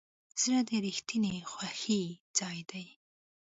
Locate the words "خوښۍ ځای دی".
1.51-2.85